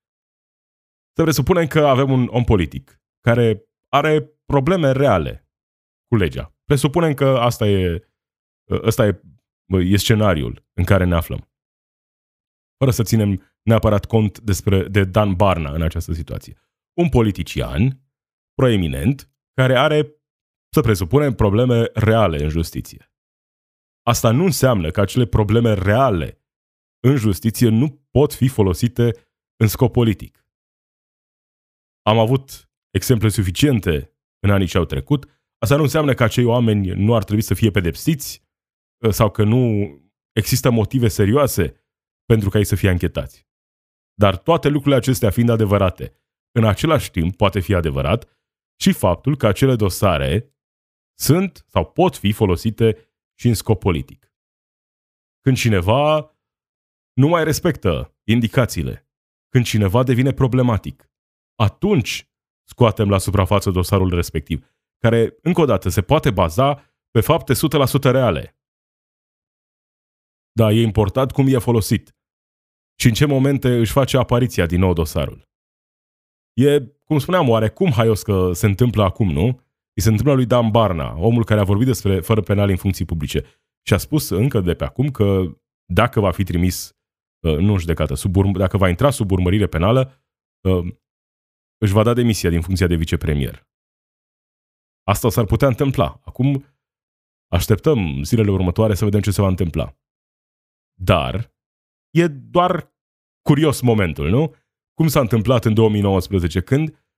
[1.17, 5.49] Să presupunem că avem un om politic care are probleme reale
[6.07, 6.55] cu legea.
[6.65, 8.09] Presupunem că asta e,
[8.71, 9.21] ăsta e,
[9.67, 11.51] e scenariul în care ne aflăm
[12.81, 16.59] fără să ținem neapărat cont despre, de Dan Barna în această situație.
[16.99, 18.03] Un politician
[18.55, 20.15] proeminent care are,
[20.75, 23.10] să presupunem, probleme reale în justiție.
[24.11, 26.45] Asta nu înseamnă că acele probleme reale
[27.01, 29.13] în justiție nu pot fi folosite
[29.57, 30.47] în scop politic.
[32.03, 35.25] Am avut exemple suficiente în anii ce au trecut.
[35.59, 38.43] Asta nu înseamnă că acei oameni nu ar trebui să fie pedepsiți
[39.11, 39.95] sau că nu
[40.33, 41.75] există motive serioase
[42.25, 43.49] pentru ca ei să fie anchetați.
[44.15, 46.13] Dar toate lucrurile acestea fiind adevărate,
[46.53, 48.39] în același timp poate fi adevărat
[48.81, 50.55] și faptul că acele dosare
[51.19, 53.10] sunt sau pot fi folosite
[53.41, 54.33] și în scop politic.
[55.41, 56.37] Când cineva
[57.13, 59.09] nu mai respectă indicațiile,
[59.49, 61.11] când cineva devine problematic,
[61.55, 62.31] atunci
[62.65, 64.67] scoatem la suprafață dosarul respectiv,
[64.99, 68.59] care, încă o dată, se poate baza pe fapte 100% reale.
[70.53, 72.17] Da, e important cum e folosit
[72.99, 75.49] și în ce momente își face apariția din nou dosarul.
[76.53, 79.70] E, cum spuneam, oarecum haios că se întâmplă acum, nu?
[80.01, 83.05] Îi se întâmplă lui Dan Barna, omul care a vorbit despre fără penal în funcții
[83.05, 83.45] publice
[83.87, 85.57] și a spus încă de pe acum că
[85.93, 86.97] dacă va fi trimis,
[87.47, 90.25] uh, nu în judecată, sub urm- dacă va intra sub urmărire penală,
[90.69, 90.95] uh,
[91.79, 93.69] își va da demisia din funcția de vicepremier.
[95.07, 96.21] Asta s-ar putea întâmpla.
[96.25, 96.65] Acum
[97.53, 99.97] așteptăm zilele următoare să vedem ce se va întâmpla.
[101.01, 101.55] Dar
[102.11, 102.95] e doar
[103.49, 104.55] curios momentul, nu?
[104.95, 107.10] Cum s-a întâmplat în 2019 când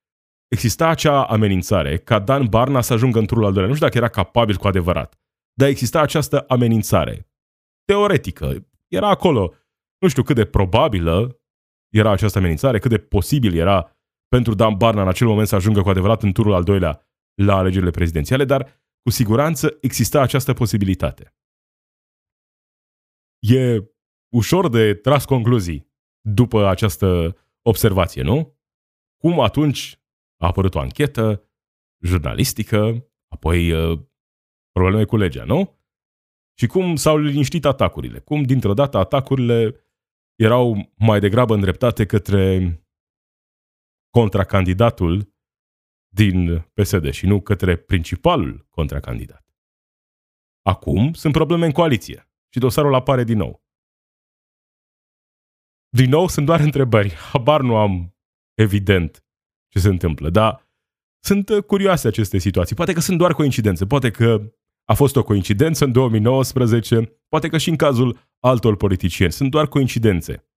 [0.53, 3.69] exista acea amenințare ca Dan Barna să ajungă în turul al doilea.
[3.69, 5.19] Nu știu dacă era capabil cu adevărat,
[5.53, 7.29] dar exista această amenințare.
[7.85, 8.67] Teoretică.
[8.87, 9.53] Era acolo.
[9.99, 11.41] Nu știu cât de probabilă
[11.93, 15.81] era această amenințare, cât de posibil era pentru Dan Barna în acel moment să ajungă
[15.81, 17.07] cu adevărat în turul al doilea
[17.41, 21.35] la alegerile prezidențiale, dar cu siguranță exista această posibilitate.
[23.39, 23.83] E
[24.35, 28.57] ușor de tras concluzii după această observație, nu?
[29.17, 30.02] Cum atunci
[30.43, 31.49] a apărut o anchetă
[32.05, 33.99] jurnalistică, apoi uh,
[34.71, 35.79] probleme cu legea, nu?
[36.59, 38.19] Și cum s-au liniștit atacurile?
[38.19, 39.75] Cum dintr-o dată atacurile
[40.35, 42.77] erau mai degrabă îndreptate către
[44.09, 45.33] contracandidatul
[46.13, 49.45] din PSD și nu către principalul contracandidat.
[50.61, 53.63] Acum sunt probleme în coaliție și dosarul apare din nou.
[55.89, 57.13] Din nou sunt doar întrebări.
[57.13, 58.17] Habar nu am
[58.53, 59.25] evident
[59.73, 60.67] ce se întâmplă, dar
[61.23, 62.75] sunt uh, curioase aceste situații.
[62.75, 67.57] Poate că sunt doar coincidențe, poate că a fost o coincidență în 2019, poate că
[67.57, 69.31] și în cazul altor politicieni.
[69.31, 70.47] Sunt doar coincidențe.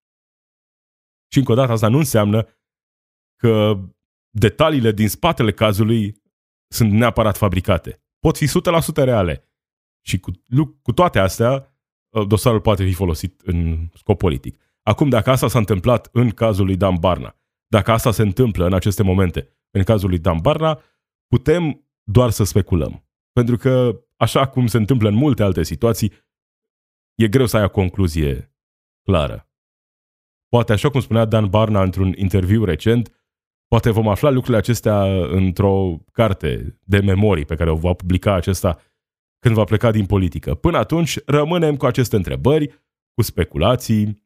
[1.33, 2.49] Și încă o dată asta nu înseamnă
[3.37, 3.81] că
[4.31, 6.23] detaliile din spatele cazului
[6.73, 8.03] sunt neapărat fabricate.
[8.19, 9.51] Pot fi 100% reale.
[10.05, 10.31] Și cu,
[10.83, 11.77] cu toate astea,
[12.09, 14.61] uh, dosarul poate fi folosit în scop politic.
[14.83, 18.73] Acum, dacă asta s-a întâmplat în cazul lui Dan Barna, dacă asta se întâmplă în
[18.73, 20.81] aceste momente în cazul lui Dan Barna,
[21.27, 23.09] putem doar să speculăm.
[23.33, 26.13] Pentru că, așa cum se întâmplă în multe alte situații,
[27.15, 28.55] e greu să ai o concluzie
[29.03, 29.51] clară.
[30.49, 33.27] Poate, așa cum spunea Dan Barna într-un interviu recent,
[33.69, 38.79] poate vom afla lucrurile acestea într-o carte de memorii pe care o va publica acesta
[39.39, 40.55] când va pleca din politică.
[40.55, 44.25] Până atunci, rămânem cu aceste întrebări, cu speculații,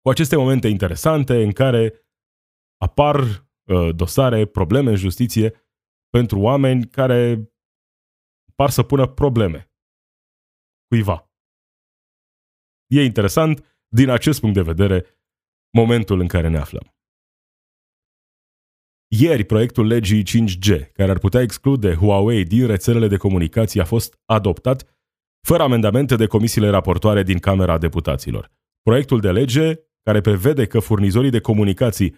[0.00, 2.05] cu aceste momente interesante în care
[2.76, 5.52] apar uh, dosare, probleme în justiție
[6.10, 7.52] pentru oameni care
[8.54, 9.70] par să pună probleme
[10.88, 11.30] cuiva.
[12.86, 15.06] E interesant, din acest punct de vedere,
[15.70, 16.96] momentul în care ne aflăm.
[19.08, 24.20] Ieri, proiectul legii 5G, care ar putea exclude Huawei din rețelele de comunicații, a fost
[24.24, 24.96] adoptat
[25.46, 28.50] fără amendamente de comisiile raportoare din Camera Deputaților.
[28.82, 32.16] Proiectul de lege care prevede că furnizorii de comunicații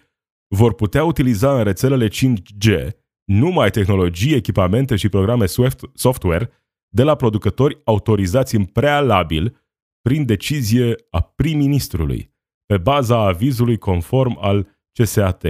[0.55, 2.89] vor putea utiliza în rețelele 5G
[3.23, 5.45] numai tehnologii, echipamente și programe
[5.93, 6.51] software
[6.93, 9.67] de la producători autorizați în prealabil
[10.01, 12.33] prin decizie a prim-ministrului,
[12.65, 15.43] pe baza avizului conform al CSAT.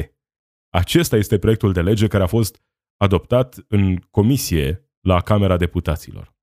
[0.69, 2.63] Acesta este proiectul de lege care a fost
[2.97, 6.35] adoptat în comisie la Camera Deputaților.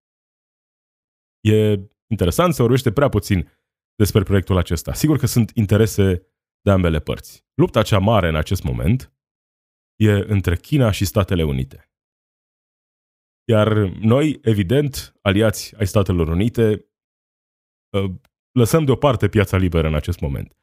[1.41, 3.53] E interesant, se vorbește prea puțin
[3.95, 4.93] despre proiectul acesta.
[4.93, 6.27] Sigur că sunt interese
[6.67, 7.45] de ambele părți.
[7.55, 9.13] Lupta cea mare în acest moment
[9.97, 11.91] e între China și Statele Unite.
[13.49, 13.73] Iar
[14.13, 16.87] noi, evident, aliați ai Statelor Unite,
[17.93, 18.21] ă,
[18.53, 20.57] lăsăm deoparte piața liberă în acest moment.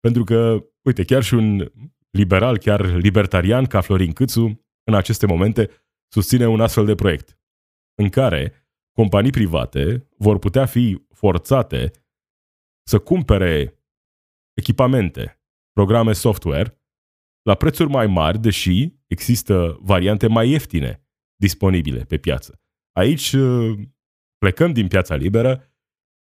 [0.00, 1.72] Pentru că, uite, chiar și un
[2.10, 5.70] liberal, chiar libertarian ca Florin Câțu, în aceste momente,
[6.12, 7.38] susține un astfel de proiect,
[8.02, 11.90] în care companii private vor putea fi forțate
[12.86, 13.78] să cumpere
[14.52, 15.43] echipamente,
[15.74, 16.82] programe software,
[17.42, 21.06] la prețuri mai mari, deși există variante mai ieftine
[21.36, 22.60] disponibile pe piață.
[22.92, 23.78] Aici uh,
[24.38, 25.74] plecăm din piața liberă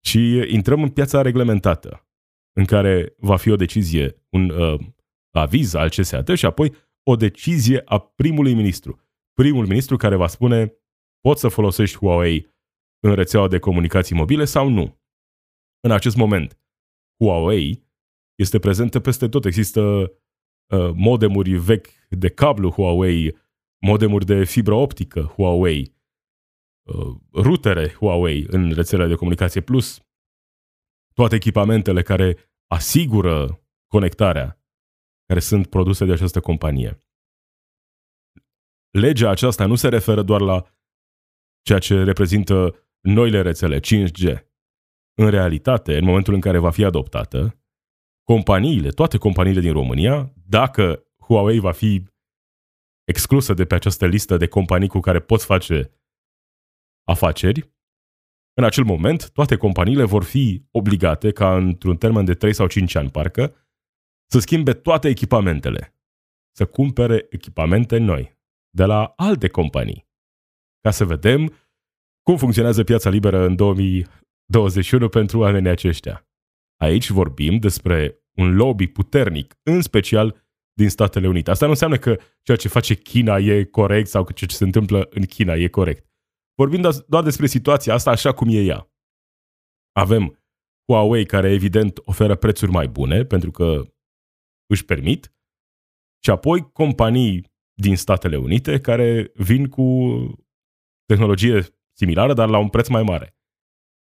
[0.04, 2.08] și intrăm în piața reglementată,
[2.52, 4.80] în care va fi o decizie, un uh,
[5.30, 9.00] aviz al CSAT și apoi o decizie a primului ministru.
[9.32, 10.72] Primul ministru care va spune
[11.20, 12.54] poți să folosești Huawei
[13.04, 15.00] în rețeaua de comunicații mobile sau nu
[15.80, 16.58] în acest moment.
[17.22, 17.91] Huawei
[18.34, 19.44] este prezentă peste tot.
[19.44, 23.36] Există uh, modemuri vechi de cablu Huawei,
[23.80, 25.94] modemuri de fibră optică Huawei.
[26.82, 30.02] uh, rutere Huawei în rețelele de comunicație, plus
[31.14, 34.62] toate echipamentele care asigură conectarea,
[35.26, 36.98] care sunt produse de această companie.
[38.90, 40.64] Legea aceasta nu se referă doar la
[41.62, 44.50] ceea ce reprezintă noile rețele 5G.
[45.14, 47.61] În realitate, în momentul în care va fi adoptată,
[48.24, 52.04] companiile, toate companiile din România, dacă Huawei va fi
[53.04, 55.90] exclusă de pe această listă de companii cu care poți face
[57.08, 57.72] afaceri,
[58.54, 62.94] în acel moment toate companiile vor fi obligate ca într-un termen de 3 sau 5
[62.94, 63.56] ani, parcă,
[64.30, 65.96] să schimbe toate echipamentele,
[66.56, 68.38] să cumpere echipamente noi
[68.70, 70.08] de la alte companii,
[70.80, 71.54] ca să vedem
[72.22, 76.26] cum funcționează piața liberă în 2021 pentru oamenii aceștia.
[76.82, 81.50] Aici vorbim despre un lobby puternic, în special din Statele Unite.
[81.50, 84.64] Asta nu înseamnă că ceea ce face China e corect sau că ceea ce se
[84.64, 86.10] întâmplă în China e corect.
[86.54, 88.90] Vorbim doar despre situația asta așa cum e ea.
[89.92, 90.38] Avem
[90.88, 93.82] Huawei care evident oferă prețuri mai bune pentru că
[94.66, 95.34] își permit
[96.24, 99.86] și apoi companii din Statele Unite care vin cu
[101.06, 103.36] tehnologie similară, dar la un preț mai mare.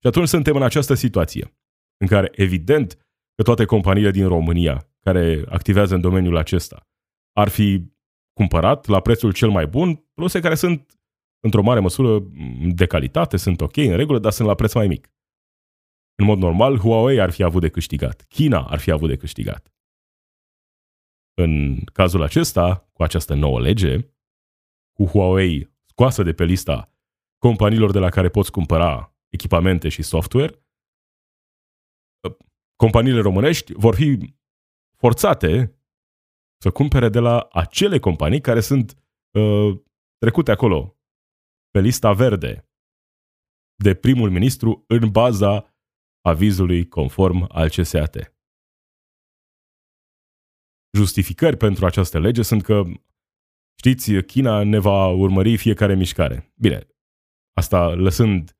[0.01, 1.57] Și atunci suntem în această situație
[1.97, 2.93] în care evident
[3.35, 6.87] că toate companiile din România care activează în domeniul acesta
[7.33, 7.91] ar fi
[8.33, 10.99] cumpărat la prețul cel mai bun, produse care sunt
[11.43, 12.23] într-o mare măsură
[12.75, 15.11] de calitate, sunt ok, în regulă, dar sunt la preț mai mic.
[16.15, 18.25] În mod normal, Huawei ar fi avut de câștigat.
[18.29, 19.73] China ar fi avut de câștigat.
[21.33, 23.97] În cazul acesta, cu această nouă lege,
[24.93, 26.91] cu Huawei scoasă de pe lista
[27.37, 30.66] companiilor de la care poți cumpăra echipamente și software,
[32.77, 34.35] companiile românești vor fi
[34.97, 35.77] forțate
[36.61, 38.97] să cumpere de la acele companii care sunt
[39.31, 39.79] uh,
[40.17, 40.99] trecute acolo
[41.69, 42.69] pe lista verde
[43.83, 45.75] de primul ministru în baza
[46.21, 48.35] avizului conform al CSAT.
[50.97, 52.83] Justificări pentru această lege sunt că,
[53.77, 56.53] știți, China ne va urmări fiecare mișcare.
[56.55, 56.87] Bine,
[57.53, 58.57] asta lăsând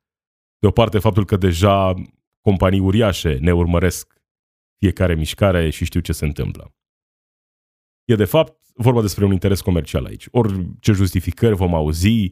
[0.60, 1.94] deoparte faptul că deja
[2.48, 4.22] companii uriașe ne urmăresc
[4.80, 6.76] fiecare mișcare și știu ce se întâmplă.
[8.06, 10.28] E de fapt vorba despre un interes comercial aici.
[10.32, 12.30] Ori ce justificări vom auzi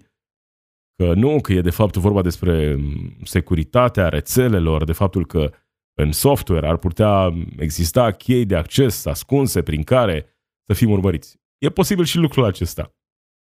[0.95, 2.77] că nu, că e de fapt vorba despre
[3.23, 5.53] securitatea rețelelor, de faptul că
[5.93, 10.25] în software ar putea exista chei de acces ascunse prin care
[10.67, 11.39] să fim urmăriți.
[11.57, 12.95] E posibil și lucrul acesta.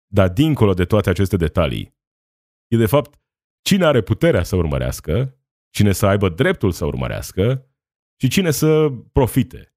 [0.08, 1.98] Dar dincolo de toate aceste detalii,
[2.68, 3.20] e de fapt
[3.62, 5.39] cine are puterea să urmărească,
[5.70, 7.70] cine să aibă dreptul să urmărească
[8.22, 9.76] și cine să profite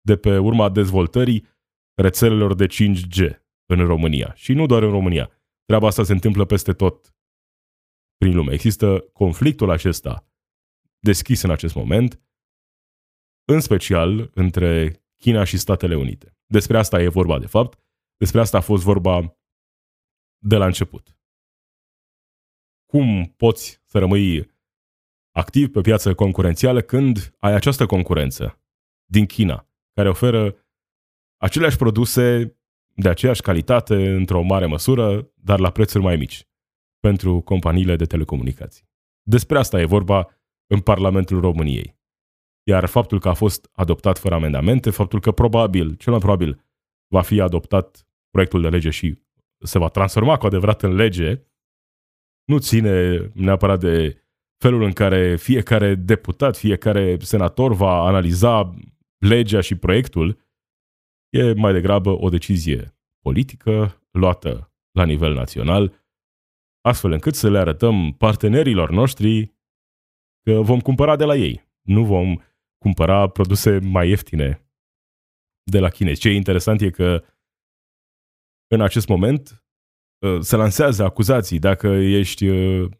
[0.00, 1.46] de pe urma dezvoltării
[1.94, 4.34] rețelelor de 5G în România.
[4.34, 5.30] Și nu doar în România.
[5.64, 7.16] Treaba asta se întâmplă peste tot
[8.16, 8.52] prin lume.
[8.52, 10.30] Există conflictul acesta
[10.98, 12.20] deschis în acest moment,
[13.44, 16.38] în special între China și Statele Unite.
[16.46, 17.78] Despre asta e vorba de fapt,
[18.16, 19.38] despre asta a fost vorba
[20.38, 21.18] de la început.
[22.86, 24.55] Cum poți să rămâi
[25.36, 28.60] activ pe piață concurențială când ai această concurență
[29.04, 30.56] din China, care oferă
[31.36, 32.56] aceleași produse
[32.94, 36.46] de aceeași calitate într-o mare măsură, dar la prețuri mai mici
[37.00, 38.88] pentru companiile de telecomunicații.
[39.22, 40.28] Despre asta e vorba
[40.66, 41.98] în Parlamentul României.
[42.62, 46.64] Iar faptul că a fost adoptat fără amendamente, faptul că probabil, cel mai probabil,
[47.12, 49.18] va fi adoptat proiectul de lege și
[49.58, 51.42] se va transforma cu adevărat în lege,
[52.44, 54.25] nu ține neapărat de
[54.58, 58.74] felul în care fiecare deputat, fiecare senator va analiza
[59.18, 60.38] legea și proiectul,
[61.28, 66.04] e mai degrabă o decizie politică luată la nivel național,
[66.80, 69.54] astfel încât să le arătăm partenerilor noștri
[70.42, 71.68] că vom cumpăra de la ei.
[71.82, 72.36] Nu vom
[72.78, 74.70] cumpăra produse mai ieftine
[75.70, 76.20] de la chinezi.
[76.20, 77.24] Ce e interesant e că
[78.66, 79.64] în acest moment
[80.18, 82.90] uh, se lansează acuzații dacă ești uh,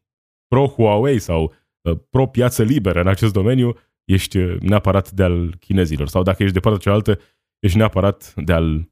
[0.48, 6.08] pro-Huawei sau uh, pro-piață liberă în acest domeniu, ești uh, neapărat de al chinezilor.
[6.08, 7.18] Sau dacă ești de partea cealaltă,
[7.58, 8.90] ești neapărat de al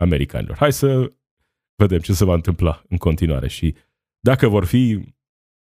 [0.00, 0.56] americanilor.
[0.56, 1.12] Hai să
[1.76, 3.74] vedem ce se va întâmpla în continuare și
[4.20, 5.14] dacă vor fi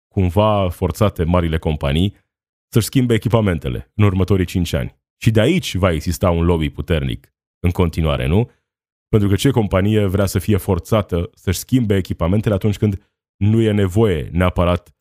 [0.08, 2.16] cumva forțate marile companii
[2.72, 5.00] să-și schimbe echipamentele în următorii 5 ani.
[5.18, 8.52] Și de aici va exista un lobby puternic în continuare, nu?
[9.08, 13.12] Pentru că ce companie vrea să fie forțată să-și schimbe echipamentele atunci când
[13.42, 14.96] nu e nevoie neapărat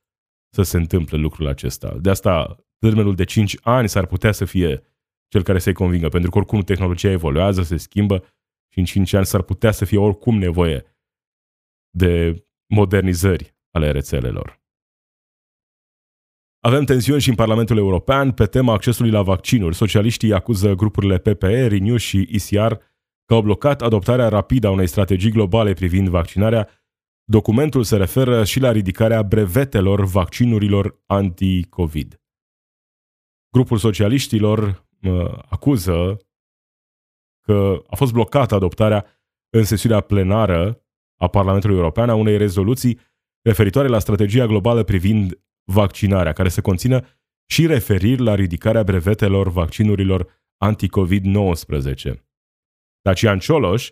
[0.54, 1.98] să se întâmple lucrul acesta.
[2.00, 4.82] De asta, termenul de 5 ani s-ar putea să fie
[5.28, 8.24] cel care să-i convingă, pentru că oricum tehnologia evoluează, se schimbă
[8.72, 10.84] și în 5 ani s-ar putea să fie oricum nevoie
[11.90, 14.60] de modernizări ale rețelelor.
[16.60, 19.74] Avem tensiuni și în Parlamentul European pe tema accesului la vaccinuri.
[19.74, 22.72] Socialiștii acuză grupurile PPE, Renew și ICR
[23.24, 26.68] că au blocat adoptarea rapidă a unei strategii globale privind vaccinarea.
[27.30, 32.20] Documentul se referă și la ridicarea brevetelor vaccinurilor anti-COVID.
[33.52, 36.16] Grupul socialiștilor uh, acuză
[37.40, 39.06] că a fost blocată adoptarea
[39.56, 40.84] în sesiunea plenară
[41.20, 43.00] a Parlamentului European a unei rezoluții
[43.42, 47.06] referitoare la strategia globală privind vaccinarea, care să conțină
[47.50, 52.12] și referiri la ridicarea brevetelor vaccinurilor anti-COVID-19.
[53.00, 53.90] Dacian Cioloș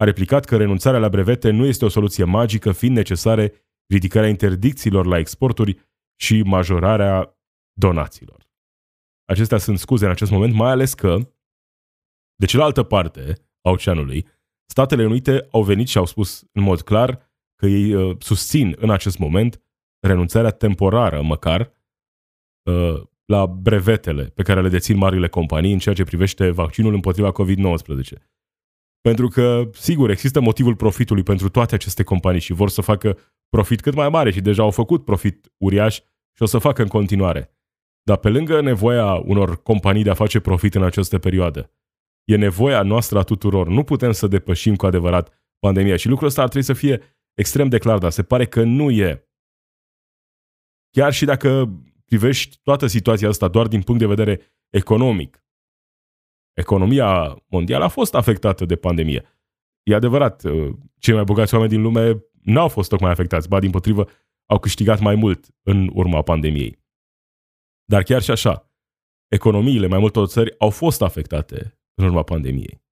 [0.00, 3.52] a replicat că renunțarea la brevete nu este o soluție magică, fiind necesare
[3.86, 5.88] ridicarea interdicțiilor la exporturi
[6.20, 7.38] și majorarea
[7.72, 8.48] donațiilor.
[9.24, 11.18] Acestea sunt scuze în acest moment, mai ales că,
[12.34, 14.26] de cealaltă parte a oceanului,
[14.70, 18.90] Statele Unite au venit și au spus în mod clar că ei uh, susțin în
[18.90, 19.62] acest moment
[20.06, 21.72] renunțarea temporară, măcar,
[22.70, 27.32] uh, la brevetele pe care le dețin marile companii în ceea ce privește vaccinul împotriva
[27.32, 28.30] COVID-19.
[29.00, 33.80] Pentru că, sigur, există motivul profitului pentru toate aceste companii și vor să facă profit
[33.80, 35.94] cât mai mare și deja au făcut profit uriaș
[36.32, 37.54] și o să facă în continuare.
[38.02, 41.72] Dar pe lângă nevoia unor companii de a face profit în această perioadă,
[42.24, 43.68] e nevoia noastră a tuturor.
[43.68, 47.02] Nu putem să depășim cu adevărat pandemia și lucrul ăsta ar trebui să fie
[47.34, 49.24] extrem de clar, dar se pare că nu e.
[50.90, 55.44] Chiar și dacă privești toată situația asta doar din punct de vedere economic,
[56.60, 59.24] economia mondială a fost afectată de pandemie.
[59.82, 63.70] E adevărat, uh, cei mai bogați oameni din lume n-au fost tocmai afectați, ba din
[63.70, 64.08] potrivă
[64.46, 66.78] au câștigat mai mult în urma pandemiei.
[67.84, 68.70] Dar chiar și așa,
[69.28, 72.82] economiile mai multor țări au fost afectate în urma pandemiei.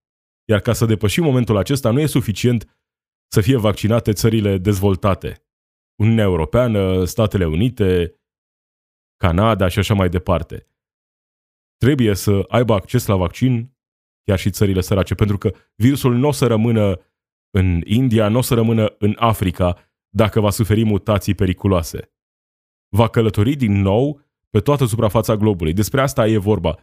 [0.48, 2.78] Iar ca să depășim momentul acesta, nu e suficient
[3.32, 5.42] să fie vaccinate țările dezvoltate.
[6.00, 8.20] Uniunea Europeană, Statele Unite,
[9.16, 10.66] Canada și așa mai departe.
[11.78, 13.76] Trebuie să aibă acces la vaccin
[14.24, 17.00] chiar și țările sărace, pentru că virusul nu o să rămână
[17.50, 22.12] în India, nu o să rămână în Africa dacă va suferi mutații periculoase.
[22.88, 24.20] Va călători din nou
[24.50, 25.72] pe toată suprafața globului.
[25.72, 26.78] Despre asta e vorba.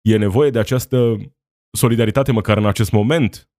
[0.00, 1.16] E nevoie de această
[1.76, 3.50] solidaritate măcar în acest moment.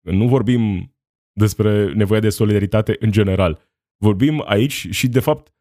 [0.00, 0.94] Nu vorbim
[1.32, 3.60] despre nevoia de solidaritate în general.
[3.96, 5.54] Vorbim aici și, de fapt,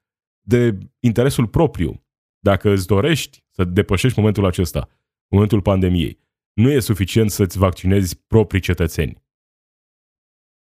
[0.47, 2.04] de interesul propriu.
[2.45, 4.89] Dacă îți dorești să depășești momentul acesta,
[5.27, 6.19] momentul pandemiei,
[6.53, 9.23] nu e suficient să-ți vaccinezi proprii cetățeni.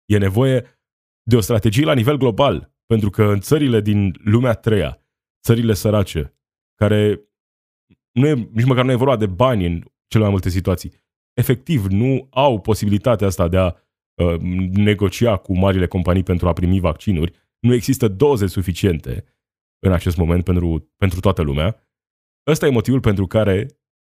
[0.05, 0.81] E nevoie
[1.23, 5.07] de o strategie la nivel global, pentru că în țările din lumea treia,
[5.43, 6.39] țările sărace,
[6.75, 7.21] care
[8.13, 10.93] nu e, nici măcar nu e vorba de bani în cele mai multe situații,
[11.33, 13.75] efectiv nu au posibilitatea asta de a
[14.15, 14.41] uh,
[14.73, 19.38] negocia cu marile companii pentru a primi vaccinuri, nu există doze suficiente
[19.79, 21.89] în acest moment pentru, pentru toată lumea.
[22.47, 23.67] Ăsta e motivul pentru care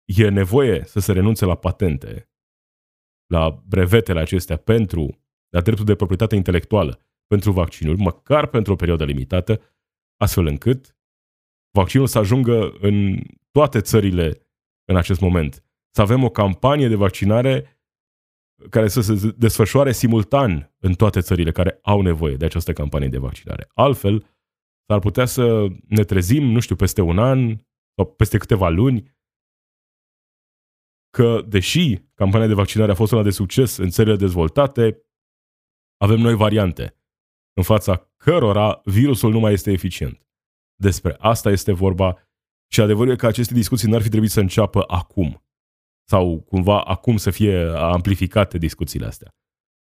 [0.06, 2.30] e nevoie să se renunțe la patente,
[3.26, 9.06] la brevetele acestea pentru, la dreptul de proprietate intelectuală pentru vaccinuri, măcar pentru o perioadă
[9.06, 9.62] limitată,
[10.18, 10.98] astfel încât
[11.72, 14.48] vaccinul să ajungă în toate țările
[14.86, 15.64] în acest moment.
[15.96, 17.82] Să avem o campanie de vaccinare
[18.70, 23.18] care să se desfășoare simultan în toate țările care au nevoie de această campanie de
[23.18, 23.68] vaccinare.
[23.74, 24.37] Altfel,
[24.88, 27.58] s-ar putea să ne trezim, nu știu, peste un an
[27.96, 29.16] sau peste câteva luni,
[31.10, 35.02] că, deși campania de vaccinare a fost una de succes în țările dezvoltate,
[35.98, 36.98] avem noi variante
[37.54, 40.28] în fața cărora virusul nu mai este eficient.
[40.76, 42.30] Despre asta este vorba
[42.72, 45.44] și adevărul e că aceste discuții n-ar fi trebuit să înceapă acum
[46.10, 49.36] sau cumva acum să fie amplificate discuțiile astea.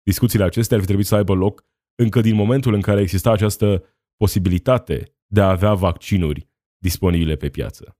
[0.03, 3.83] Discuțiile acestea ar fi trebuit să aibă loc încă din momentul în care exista această
[4.17, 7.97] posibilitate de a avea vaccinuri disponibile pe piață.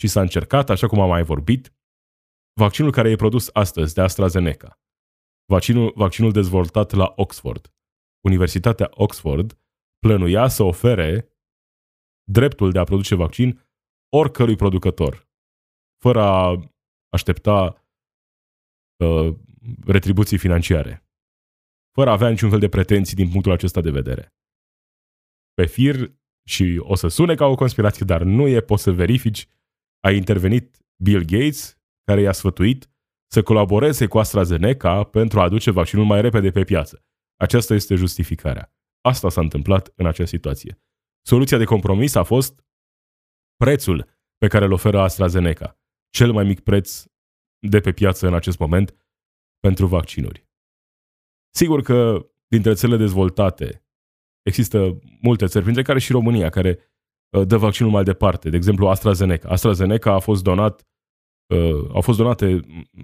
[0.00, 1.74] Și s-a încercat, așa cum am mai vorbit,
[2.60, 4.80] vaccinul care e produs astăzi de AstraZeneca,
[5.44, 7.72] vaccinul, vaccinul dezvoltat la Oxford.
[8.24, 9.58] Universitatea Oxford
[9.98, 11.28] plănuia să ofere
[12.30, 13.66] dreptul de a produce vaccin
[14.16, 15.28] oricărui producător,
[16.02, 16.60] fără a
[17.08, 17.84] aștepta
[19.04, 19.36] uh,
[19.86, 21.08] retribuții financiare,
[21.94, 24.34] fără a avea niciun fel de pretenții din punctul acesta de vedere.
[25.54, 26.14] Pe fir,
[26.46, 29.48] și o să sune ca o conspirație, dar nu e, poți să verifici,
[30.00, 32.90] a intervenit Bill Gates, care i-a sfătuit
[33.32, 37.04] să colaboreze cu AstraZeneca pentru a aduce vaccinul mai repede pe piață.
[37.36, 38.72] Aceasta este justificarea.
[39.00, 40.82] Asta s-a întâmplat în acea situație.
[41.26, 42.64] Soluția de compromis a fost
[43.56, 45.78] prețul pe care îl oferă AstraZeneca,
[46.10, 47.04] cel mai mic preț
[47.58, 48.96] de pe piață în acest moment
[49.60, 50.48] pentru vaccinuri.
[51.54, 53.83] Sigur că dintre țările dezvoltate
[54.44, 56.78] există multe țări, printre care și România, care
[57.30, 58.50] uh, dă vaccinul mai departe.
[58.50, 59.48] De exemplu, AstraZeneca.
[59.48, 60.86] AstraZeneca a fost donat,
[61.54, 62.60] uh, au fost donate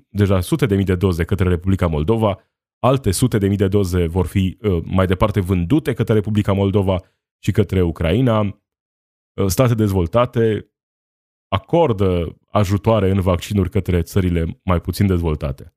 [0.08, 2.40] deja sute de mii de doze către Republica Moldova,
[2.78, 7.00] alte sute de mii de doze vor fi uh, mai departe vândute către Republica Moldova
[7.42, 8.62] și către Ucraina.
[9.46, 10.70] State dezvoltate
[11.48, 15.74] acordă ajutoare în vaccinuri către țările mai puțin dezvoltate.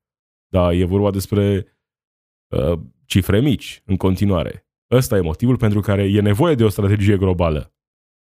[0.48, 1.66] Dar e vorba despre
[2.48, 4.63] uh, cifre mici în continuare.
[4.90, 7.74] Ăsta e motivul pentru care e nevoie de o strategie globală.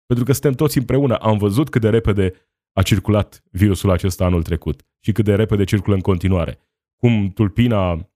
[0.05, 1.15] Pentru că suntem toți împreună.
[1.15, 2.33] Am văzut cât de repede
[2.73, 6.59] a circulat virusul acesta anul trecut și cât de repede circulă în continuare.
[6.95, 8.09] Cum tulpina,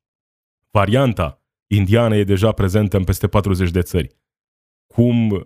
[0.72, 4.16] varianta indiană e deja prezentă în peste 40 de țări.
[4.93, 5.41] Cum uh,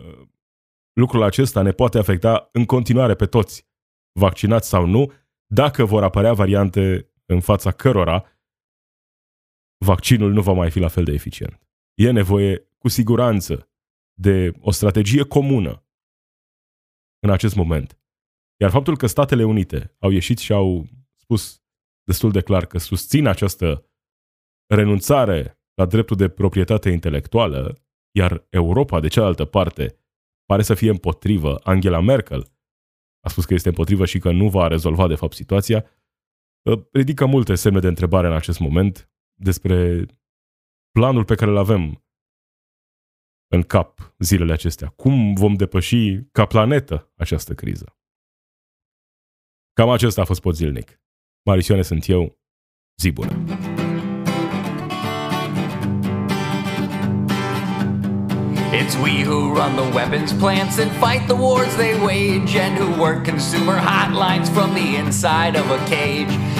[0.92, 3.68] lucrul acesta ne poate afecta în continuare pe toți,
[4.12, 5.12] vaccinați sau nu,
[5.46, 8.24] dacă vor apărea variante în fața cărora
[9.84, 11.69] vaccinul nu va mai fi la fel de eficient.
[12.00, 13.70] E nevoie, cu siguranță,
[14.14, 15.84] de o strategie comună
[17.18, 17.98] în acest moment.
[18.60, 20.86] Iar faptul că Statele Unite au ieșit și au
[21.16, 21.62] spus
[22.04, 23.90] destul de clar că susțin această
[24.66, 29.96] renunțare la dreptul de proprietate intelectuală, iar Europa, de cealaltă parte,
[30.44, 31.60] pare să fie împotrivă.
[31.62, 32.52] Angela Merkel
[33.20, 35.84] a spus că este împotrivă și că nu va rezolva, de fapt, situația.
[36.92, 40.06] Ridică multe semne de întrebare în acest moment despre
[40.92, 42.04] planul pe care îl avem
[43.52, 44.88] în cap zilele acestea.
[44.88, 47.98] Cum vom depăși ca planetă această criză?
[49.72, 51.00] Cam acesta a fost pot zilnic.
[51.44, 52.38] Marisioane sunt eu.
[53.00, 53.32] Zi bună!
[58.72, 63.02] It's we who run the weapons plants and fight the wars they wage, and who
[63.02, 66.59] work consumer hotlines from the inside of a cage.